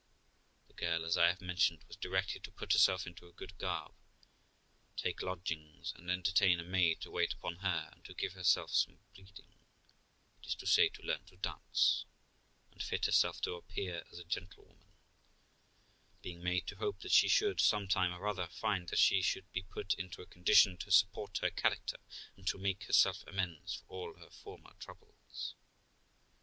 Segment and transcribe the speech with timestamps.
[0.67, 3.93] The girl, as I have mentioned, was directed to put herself into a good garb,
[4.97, 8.97] take lodgings, and entertain a maid to wait upon her, and to give herself some
[9.13, 9.59] breeding
[10.39, 12.05] that is to say, to learn to dance,
[12.71, 14.89] and fit herself to appear as a gentlewoman;
[16.23, 19.51] being made to hope that she should, some time or other, find that she should
[19.51, 21.97] be put into a condition to support her character,
[22.35, 25.53] and to make her self amends for all her former troubles.